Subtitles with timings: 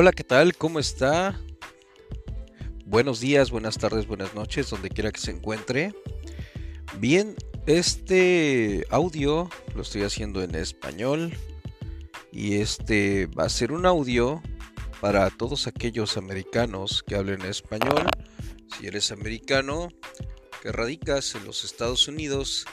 [0.00, 0.54] Hola, ¿qué tal?
[0.54, 1.40] ¿Cómo está?
[2.86, 5.92] Buenos días, buenas tardes, buenas noches, donde quiera que se encuentre.
[7.00, 7.34] Bien,
[7.66, 11.36] este audio lo estoy haciendo en español
[12.30, 14.40] y este va a ser un audio
[15.00, 18.06] para todos aquellos americanos que hablen español.
[18.78, 19.88] Si eres americano
[20.62, 22.66] que radicas en los Estados Unidos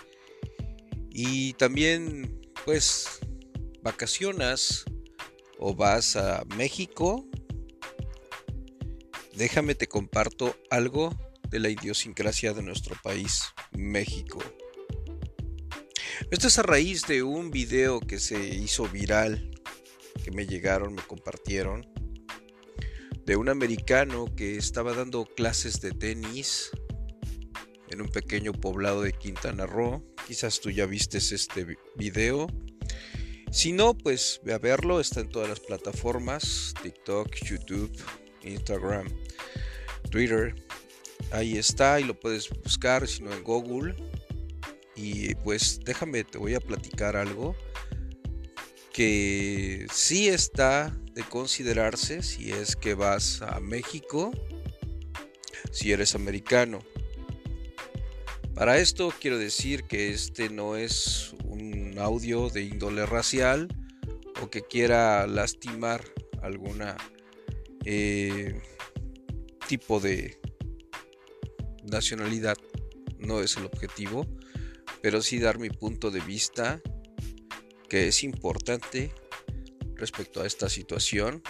[1.10, 3.18] y también pues
[3.82, 4.86] vacacionas
[5.68, 7.28] o vas a México,
[9.34, 11.10] déjame te comparto algo
[11.50, 14.38] de la idiosincrasia de nuestro país, México.
[16.30, 19.50] Esto es a raíz de un video que se hizo viral,
[20.24, 21.84] que me llegaron, me compartieron,
[23.26, 26.70] de un americano que estaba dando clases de tenis
[27.90, 30.06] en un pequeño poblado de Quintana Roo.
[30.28, 32.46] Quizás tú ya viste este video
[33.56, 37.90] si no, pues ve a verlo, está en todas las plataformas, TikTok, YouTube,
[38.44, 39.08] Instagram,
[40.12, 40.54] Twitter.
[41.32, 43.96] Ahí está y lo puedes buscar, si no en Google.
[44.98, 47.56] Y pues déjame, te voy a platicar algo
[48.92, 54.32] que sí está de considerarse si es que vas a México,
[55.72, 56.80] si eres americano.
[58.54, 61.36] Para esto quiero decir que este no es
[62.00, 63.68] audio de índole racial
[64.42, 66.04] o que quiera lastimar
[66.42, 66.98] alguna
[67.86, 68.62] eh,
[69.68, 70.40] tipo de
[71.84, 72.58] nacionalidad.
[73.20, 74.28] No es el objetivo,
[75.02, 76.82] pero sí dar mi punto de vista
[77.90, 79.12] que es importante
[79.96, 81.42] respecto a esta situación.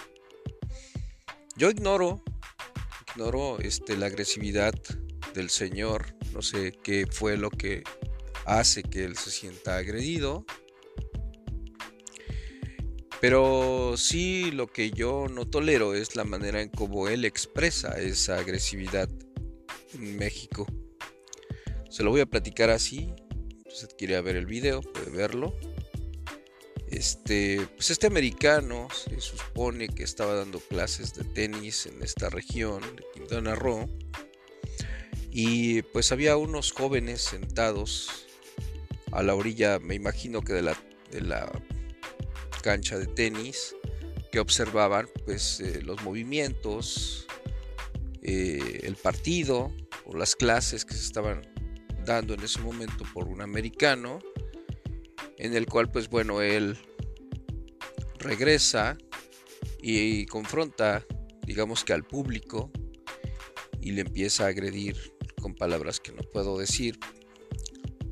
[1.56, 2.22] Yo ignoro,
[3.10, 4.74] ignoro este, la agresividad
[5.34, 7.82] del señor, no sé qué fue lo que
[8.46, 10.46] hace que él se sienta agredido.
[13.20, 18.38] Pero sí lo que yo no tolero es la manera en cómo él expresa esa
[18.38, 19.08] agresividad
[19.94, 20.66] en México.
[21.90, 23.12] Se lo voy a platicar así.
[23.66, 25.54] Si usted quiere ver el video, puede verlo.
[26.88, 32.80] Este, pues este americano se supone que estaba dando clases de tenis en esta región
[32.80, 33.88] de Quintana Roo.
[35.30, 38.25] Y pues había unos jóvenes sentados
[39.16, 40.76] a la orilla, me imagino que de la,
[41.10, 41.50] de la
[42.62, 43.74] cancha de tenis,
[44.30, 47.26] que observaban pues eh, los movimientos,
[48.20, 49.72] eh, el partido
[50.04, 51.40] o las clases que se estaban
[52.04, 54.18] dando en ese momento por un americano,
[55.38, 56.76] en el cual pues bueno, él
[58.18, 58.98] regresa
[59.80, 61.06] y confronta,
[61.46, 62.70] digamos que al público,
[63.80, 66.98] y le empieza a agredir con palabras que no puedo decir,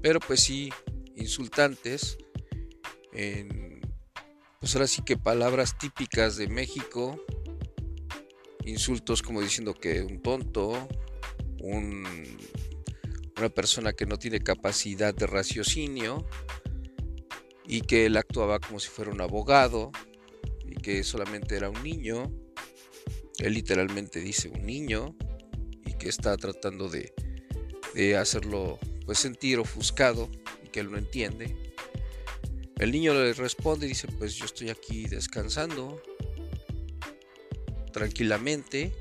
[0.00, 0.70] pero pues sí
[1.16, 2.18] insultantes,
[3.12, 3.80] en,
[4.60, 7.20] pues ahora sí que palabras típicas de México,
[8.64, 10.88] insultos como diciendo que un tonto,
[11.60, 16.26] una persona que no tiene capacidad de raciocinio
[17.66, 19.90] y que él actuaba como si fuera un abogado
[20.66, 22.30] y que solamente era un niño.
[23.38, 25.16] Él literalmente dice un niño
[25.84, 27.12] y que está tratando de,
[27.94, 30.30] de hacerlo pues sentir ofuscado
[30.74, 31.56] que él no entiende.
[32.78, 36.02] El niño le responde y dice, pues yo estoy aquí descansando
[37.92, 38.92] tranquilamente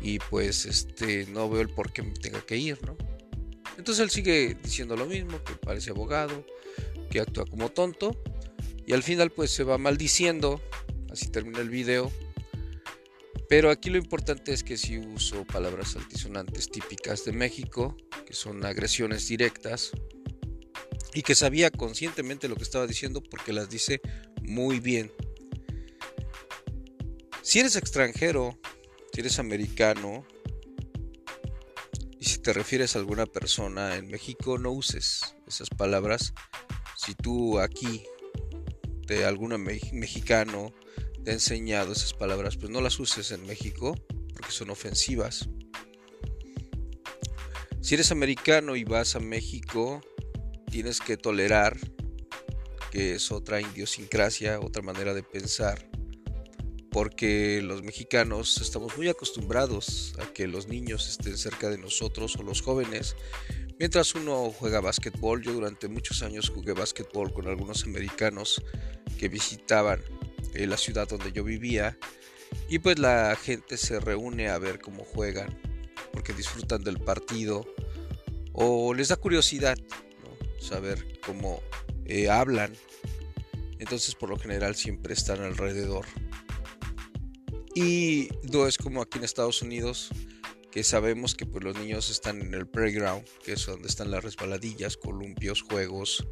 [0.00, 2.96] y pues este no veo el por qué me tenga que ir, ¿no?
[3.76, 6.46] Entonces él sigue diciendo lo mismo, que parece abogado,
[7.10, 8.18] que actúa como tonto
[8.86, 10.62] y al final pues se va maldiciendo,
[11.10, 12.10] así termina el video.
[13.50, 18.64] Pero aquí lo importante es que si uso palabras altisonantes típicas de México, que son
[18.64, 19.92] agresiones directas,
[21.14, 24.00] y que sabía conscientemente lo que estaba diciendo porque las dice
[24.42, 25.12] muy bien.
[27.42, 28.58] Si eres extranjero,
[29.12, 30.24] si eres americano
[32.18, 36.32] y si te refieres a alguna persona en México, no uses esas palabras.
[36.96, 38.04] Si tú aquí
[39.06, 40.72] de algún mexicano
[41.24, 43.94] te ha enseñado esas palabras, pues no las uses en México
[44.34, 45.48] porque son ofensivas.
[47.80, 50.02] Si eres americano y vas a México,
[50.70, 51.76] tienes que tolerar
[52.90, 55.90] que es otra idiosincrasia, otra manera de pensar,
[56.90, 62.42] porque los mexicanos estamos muy acostumbrados a que los niños estén cerca de nosotros o
[62.42, 63.16] los jóvenes.
[63.78, 68.62] Mientras uno juega básquetbol, yo durante muchos años jugué básquetbol con algunos americanos
[69.18, 70.00] que visitaban
[70.54, 71.96] eh, la ciudad donde yo vivía
[72.68, 75.60] y pues la gente se reúne a ver cómo juegan
[76.12, 77.64] porque disfrutan del partido
[78.52, 79.78] o les da curiosidad
[80.60, 81.60] saber cómo
[82.04, 82.72] eh, hablan.
[83.78, 86.06] Entonces por lo general siempre están alrededor.
[87.74, 90.10] Y no es como aquí en Estados Unidos,
[90.70, 94.24] que sabemos que pues, los niños están en el playground, que es donde están las
[94.24, 96.26] resbaladillas, columpios, juegos,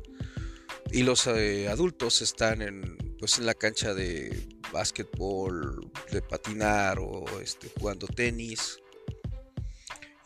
[0.90, 7.25] y los eh, adultos están en, pues, en la cancha de básquetbol, de patinar o
[7.40, 8.78] este, jugando tenis.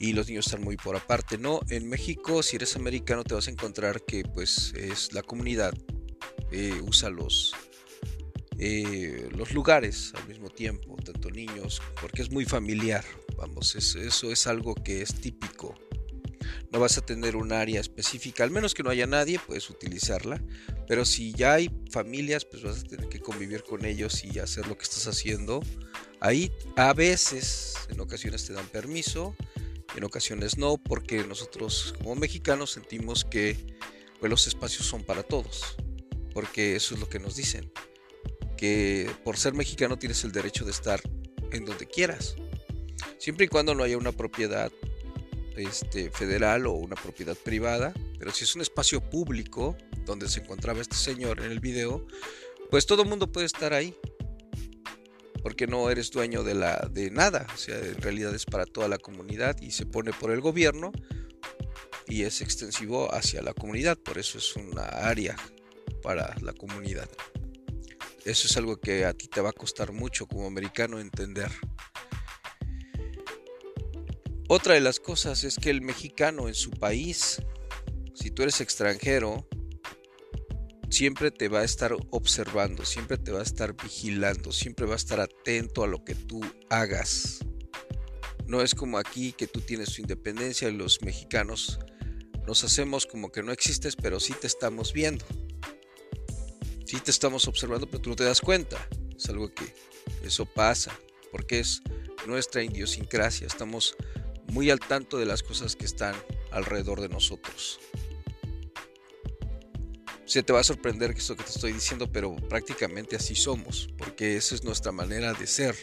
[0.02, 1.38] Y los niños están muy por aparte.
[1.38, 5.72] No, en México, si eres americano, te vas a encontrar que pues es la comunidad
[6.50, 7.54] eh, usa los,
[8.58, 13.04] eh, los lugares al mismo tiempo, tanto niños, porque es muy familiar.
[13.36, 15.76] Vamos, eso es algo que es típico
[16.72, 20.42] no vas a tener un área específica, al menos que no haya nadie, puedes utilizarla,
[20.88, 24.66] pero si ya hay familias, pues vas a tener que convivir con ellos y hacer
[24.66, 25.60] lo que estás haciendo.
[26.20, 29.36] Ahí a veces, en ocasiones te dan permiso,
[29.96, 33.76] en ocasiones no, porque nosotros como mexicanos sentimos que
[34.20, 35.76] pues, los espacios son para todos,
[36.32, 37.72] porque eso es lo que nos dicen,
[38.56, 41.00] que por ser mexicano tienes el derecho de estar
[41.50, 42.36] en donde quieras,
[43.18, 44.72] siempre y cuando no haya una propiedad
[45.56, 50.80] este, federal o una propiedad privada, pero si es un espacio público donde se encontraba
[50.80, 52.06] este señor en el video,
[52.70, 53.94] pues todo el mundo puede estar ahí.
[55.42, 58.88] Porque no eres dueño de, la, de nada, o sea, en realidad es para toda
[58.88, 60.92] la comunidad y se pone por el gobierno
[62.06, 65.36] y es extensivo hacia la comunidad, por eso es una área
[66.02, 67.08] para la comunidad.
[68.24, 71.50] Eso es algo que a ti te va a costar mucho como americano entender.
[74.48, 77.40] Otra de las cosas es que el mexicano en su país,
[78.14, 79.48] si tú eres extranjero,
[80.92, 84.96] siempre te va a estar observando, siempre te va a estar vigilando, siempre va a
[84.96, 87.38] estar atento a lo que tú hagas.
[88.46, 91.78] No es como aquí que tú tienes tu independencia y los mexicanos
[92.46, 95.24] nos hacemos como que no existes, pero sí te estamos viendo.
[96.84, 98.76] Sí te estamos observando, pero tú no te das cuenta.
[99.16, 99.74] Es algo que
[100.22, 100.92] eso pasa,
[101.30, 101.80] porque es
[102.26, 103.46] nuestra idiosincrasia.
[103.46, 103.96] Estamos
[104.48, 106.14] muy al tanto de las cosas que están
[106.50, 107.80] alrededor de nosotros.
[110.32, 114.38] Se te va a sorprender esto que te estoy diciendo, pero prácticamente así somos, porque
[114.38, 115.76] esa es nuestra manera de ser.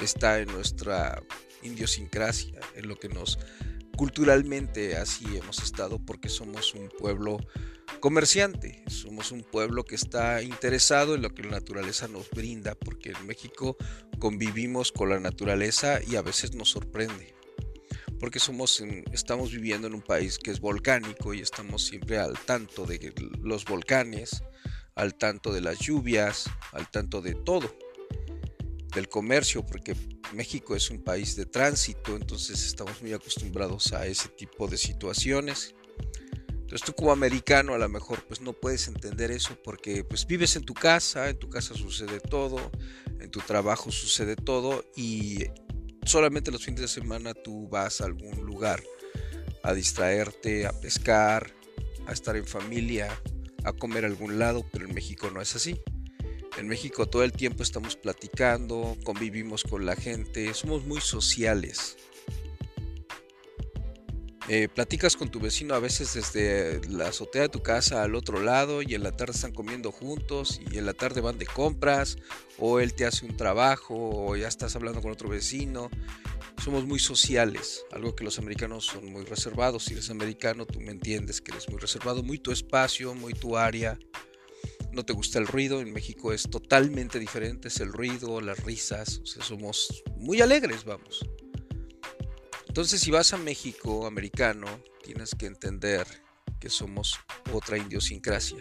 [0.00, 1.20] Está en nuestra
[1.64, 3.40] idiosincrasia, en lo que nos
[3.96, 7.38] culturalmente así hemos estado, porque somos un pueblo
[7.98, 13.10] comerciante, somos un pueblo que está interesado en lo que la naturaleza nos brinda, porque
[13.18, 13.76] en México
[14.20, 17.35] convivimos con la naturaleza y a veces nos sorprende
[18.18, 18.82] porque somos
[19.12, 23.64] estamos viviendo en un país que es volcánico y estamos siempre al tanto de los
[23.64, 24.42] volcanes,
[24.94, 27.76] al tanto de las lluvias, al tanto de todo,
[28.94, 29.94] del comercio, porque
[30.32, 35.74] México es un país de tránsito, entonces estamos muy acostumbrados a ese tipo de situaciones.
[36.48, 40.56] Entonces tú como americano a lo mejor pues no puedes entender eso porque pues vives
[40.56, 42.72] en tu casa, en tu casa sucede todo,
[43.20, 45.44] en tu trabajo sucede todo y
[46.06, 48.82] solamente los fines de semana tú vas a algún lugar
[49.62, 51.52] a distraerte, a pescar,
[52.06, 53.08] a estar en familia,
[53.64, 55.80] a comer a algún lado, pero en México no es así.
[56.56, 61.96] En México todo el tiempo estamos platicando, convivimos con la gente, somos muy sociales.
[64.48, 68.40] Eh, platicas con tu vecino a veces desde la azotea de tu casa al otro
[68.40, 72.16] lado y en la tarde están comiendo juntos y en la tarde van de compras
[72.56, 75.90] o él te hace un trabajo o ya estás hablando con otro vecino.
[76.62, 79.84] Somos muy sociales, algo que los americanos son muy reservados.
[79.84, 83.56] Si eres americano, tú me entiendes que eres muy reservado, muy tu espacio, muy tu
[83.56, 83.98] área.
[84.92, 89.18] No te gusta el ruido, en México es totalmente diferente, es el ruido, las risas,
[89.22, 91.26] o sea, somos muy alegres, vamos.
[92.76, 94.66] Entonces, si vas a México americano,
[95.02, 96.06] tienes que entender
[96.60, 97.18] que somos
[97.54, 98.58] otra idiosincrasia.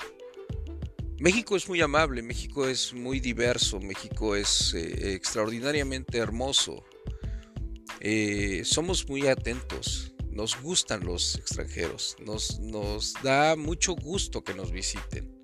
[1.19, 6.85] México es muy amable, México es muy diverso, México es eh, extraordinariamente hermoso.
[7.99, 14.71] Eh, somos muy atentos, nos gustan los extranjeros, nos, nos da mucho gusto que nos
[14.71, 15.43] visiten.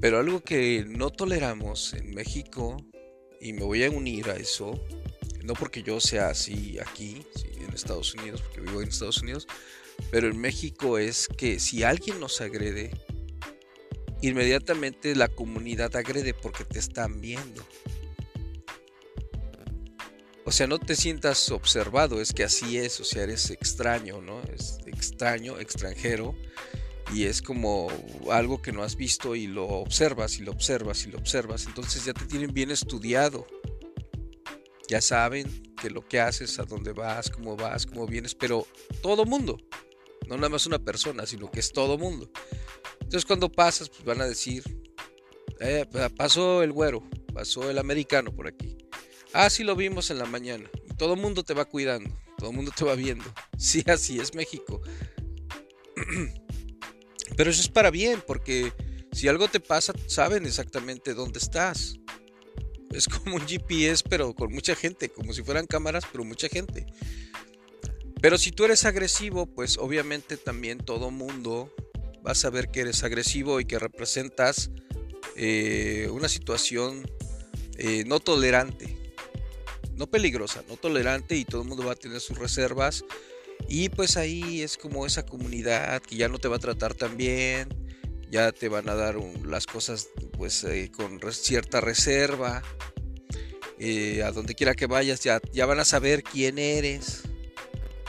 [0.00, 2.76] Pero algo que no toleramos en México,
[3.40, 4.80] y me voy a unir a eso,
[5.44, 7.24] no porque yo sea así aquí,
[7.60, 9.46] en Estados Unidos, porque vivo en Estados Unidos,
[10.10, 12.90] pero en México es que si alguien nos agrede,
[14.22, 17.62] inmediatamente la comunidad agrede porque te están viendo.
[20.46, 24.42] O sea, no te sientas observado, es que así es, o sea, eres extraño, ¿no?
[24.42, 26.34] Es extraño, extranjero,
[27.14, 27.88] y es como
[28.30, 32.04] algo que no has visto y lo observas y lo observas y lo observas, entonces
[32.04, 33.46] ya te tienen bien estudiado
[34.94, 38.64] ya saben que lo que haces, a dónde vas, cómo vas, cómo vienes, pero
[39.02, 39.58] todo mundo,
[40.28, 42.30] no nada más una persona, sino que es todo mundo.
[43.00, 44.62] Entonces cuando pasas, pues van a decir,
[45.58, 45.84] eh,
[46.16, 47.02] pasó el güero,
[47.34, 48.78] pasó el americano por aquí.
[49.32, 50.70] Ah, sí lo vimos en la mañana.
[50.88, 53.24] Y todo mundo te va cuidando, todo mundo te va viendo.
[53.58, 54.80] Sí, así es México.
[57.36, 58.72] Pero eso es para bien, porque
[59.10, 61.96] si algo te pasa, saben exactamente dónde estás.
[62.94, 66.86] Es como un GPS, pero con mucha gente, como si fueran cámaras, pero mucha gente.
[68.20, 71.70] Pero si tú eres agresivo, pues obviamente también todo mundo
[72.26, 74.70] va a saber que eres agresivo y que representas
[75.36, 77.04] eh, una situación
[77.76, 78.96] eh, no tolerante,
[79.96, 83.04] no peligrosa, no tolerante y todo el mundo va a tener sus reservas.
[83.68, 87.16] Y pues ahí es como esa comunidad que ya no te va a tratar tan
[87.16, 87.68] bien,
[88.30, 92.62] ya te van a dar las cosas pues eh, con cierta reserva.
[94.24, 97.22] a donde quiera que vayas ya, ya van a saber quién eres.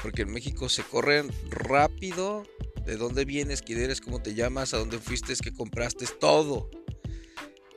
[0.01, 2.43] Porque en México se corren rápido
[2.85, 6.69] de dónde vienes, quién eres, cómo te llamas, a dónde fuiste, qué compraste, todo.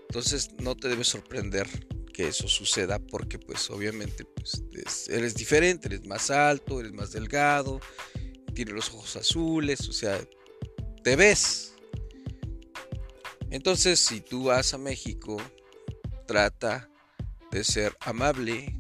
[0.09, 1.67] Entonces no te debe sorprender
[2.13, 7.81] que eso suceda porque pues obviamente pues, eres diferente, eres más alto, eres más delgado,
[8.55, 10.21] tienes los ojos azules, o sea,
[11.05, 11.75] te ves.
[13.51, 15.37] Entonces si tú vas a México,
[16.27, 16.91] trata
[17.51, 18.79] de ser amable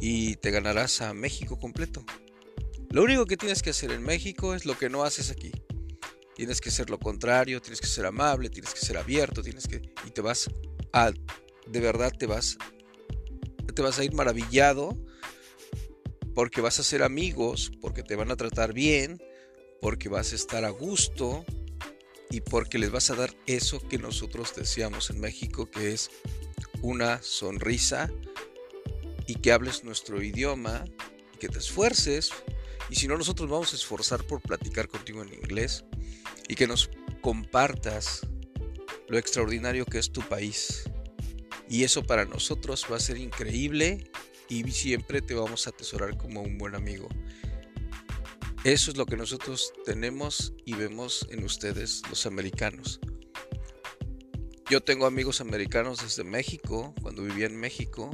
[0.00, 2.04] y te ganarás a México completo.
[2.90, 5.52] Lo único que tienes que hacer en México es lo que no haces aquí.
[6.34, 9.82] Tienes que ser lo contrario, tienes que ser amable, tienes que ser abierto, tienes que
[10.06, 10.50] y te vas
[10.92, 11.12] a
[11.66, 12.56] de verdad te vas
[13.74, 14.96] te vas a ir maravillado
[16.34, 19.22] porque vas a ser amigos, porque te van a tratar bien,
[19.80, 21.44] porque vas a estar a gusto
[22.30, 26.10] y porque les vas a dar eso que nosotros deseamos en México, que es
[26.82, 28.10] una sonrisa
[29.26, 30.84] y que hables nuestro idioma
[31.34, 32.32] y que te esfuerces
[32.90, 35.84] y si no, nosotros vamos a esforzar por platicar contigo en inglés
[36.48, 36.90] y que nos
[37.22, 38.26] compartas
[39.08, 40.84] lo extraordinario que es tu país.
[41.68, 44.10] Y eso para nosotros va a ser increíble
[44.48, 47.08] y siempre te vamos a atesorar como un buen amigo.
[48.64, 53.00] Eso es lo que nosotros tenemos y vemos en ustedes, los americanos.
[54.68, 58.10] Yo tengo amigos americanos desde México, cuando vivía en México,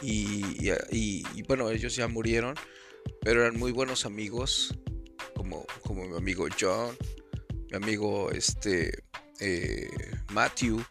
[0.00, 0.72] y,
[1.46, 2.54] bueno, ellos ya murieron,
[3.20, 4.74] pero eran muy buenos amigos,
[5.36, 6.96] como, como mi amigo John,
[7.70, 9.04] mi amigo este,
[9.40, 9.90] eh,
[10.32, 10.82] Matthew,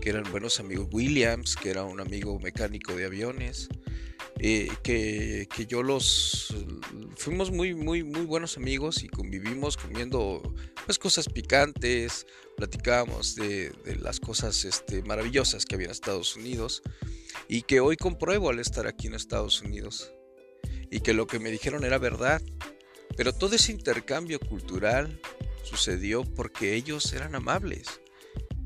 [0.00, 3.68] que eran buenos amigos, Williams, que era un amigo mecánico de aviones,
[4.42, 6.54] eh, que, yo los
[7.16, 10.54] fuimos muy, muy, muy buenos amigos y convivimos comiendo
[10.86, 16.82] pues cosas picantes, platicábamos de, de, las cosas este, maravillosas que había en Estados Unidos
[17.48, 20.10] y que hoy compruebo al estar aquí en Estados Unidos
[20.90, 22.40] y que lo que me dijeron era verdad.
[23.18, 25.20] Pero todo ese intercambio cultural
[25.64, 28.00] sucedió porque ellos eran amables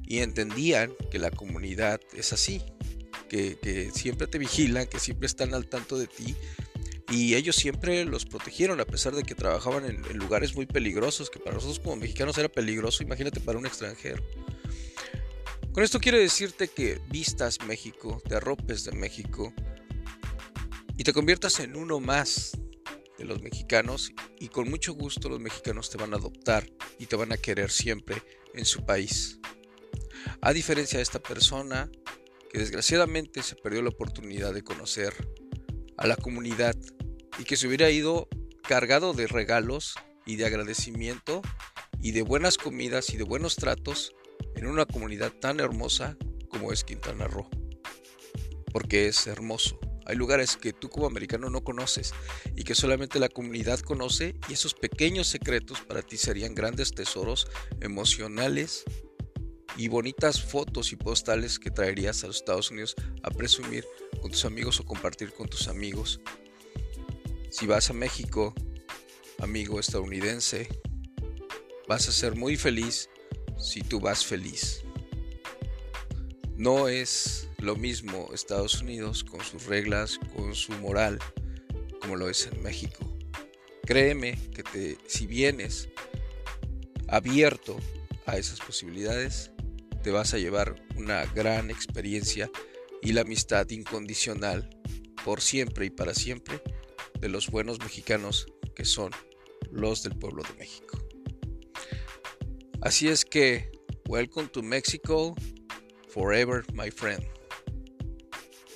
[0.07, 2.63] y entendían que la comunidad es así,
[3.61, 6.37] que, siempre te vigilan, que siempre están al tanto de ti
[7.11, 11.31] y ellos siempre los protegieron a pesar de que trabajaban en, en, lugares muy peligrosos,
[11.31, 14.23] que para nosotros como mexicanos era peligroso, imagínate para un extranjero.
[15.73, 19.53] Con esto quiero decirte que vistas México, te arropes de México,
[20.97, 22.53] y te conviertas en uno más
[23.19, 27.17] de los mexicanos y con mucho gusto los mexicanos te van a adoptar y te
[27.17, 28.23] van a querer siempre
[28.55, 29.41] en su país.
[30.41, 31.91] A diferencia de esta persona
[32.55, 35.13] que desgraciadamente se perdió la oportunidad de conocer
[35.97, 36.77] a la comunidad
[37.37, 38.29] y que se hubiera ido
[38.63, 41.43] cargado de regalos y de agradecimiento
[42.01, 44.15] y de buenas comidas y de buenos tratos
[44.55, 46.17] en una comunidad tan hermosa
[46.49, 47.51] como es Quintana Roo.
[48.73, 49.81] Porque es hermoso.
[50.07, 52.15] Hay lugares que tú como americano no conoces
[52.55, 57.49] y que solamente la comunidad conoce y esos pequeños secretos para ti serían grandes tesoros
[57.81, 58.85] emocionales
[59.77, 63.85] y bonitas fotos y postales que traerías a los Estados Unidos a presumir
[64.21, 66.21] con tus amigos o compartir con tus amigos.
[67.51, 68.55] Si vas a México,
[69.39, 70.69] amigo estadounidense,
[71.89, 73.09] vas a ser muy feliz
[73.59, 74.83] si tú vas feliz.
[76.57, 81.19] No es lo mismo Estados Unidos con sus reglas, con su moral,
[82.01, 83.05] como lo es en México.
[83.85, 85.89] Créeme que te, si vienes
[87.09, 87.77] abierto
[88.27, 89.51] a esas posibilidades,
[90.05, 92.51] te vas a llevar una gran experiencia
[93.01, 94.69] y la amistad incondicional
[95.25, 96.63] por siempre y para siempre
[97.21, 98.47] de los buenos mexicanos
[98.77, 99.13] que son
[99.73, 100.99] los del pueblo de México.
[102.83, 103.73] Así es que,
[104.07, 105.35] welcome to Mexico,
[106.11, 107.27] forever my friend.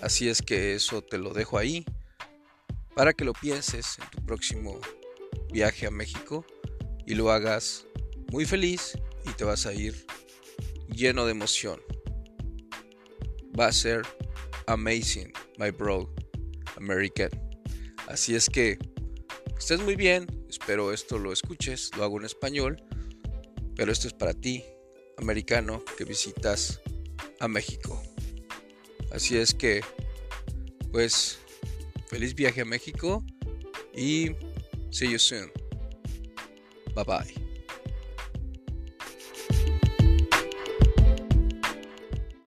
[0.00, 1.84] Así es que eso te lo dejo ahí
[2.96, 4.80] para que lo pienses en tu próximo
[5.52, 6.46] viaje a México
[7.06, 7.86] y lo hagas
[8.32, 10.06] muy feliz y te vas a ir
[10.98, 11.80] lleno de emoción.
[13.58, 14.02] Va a ser
[14.66, 16.12] amazing my bro
[16.76, 17.30] American.
[18.08, 18.78] Así es que
[19.56, 22.82] estés muy bien, espero esto lo escuches, lo hago en español,
[23.76, 24.64] pero esto es para ti,
[25.18, 26.80] americano, que visitas
[27.38, 28.02] a México.
[29.12, 29.80] Así es que,
[30.90, 31.38] pues,
[32.08, 33.24] feliz viaje a México
[33.94, 34.32] y
[34.90, 35.50] see you soon.
[36.94, 37.47] Bye bye.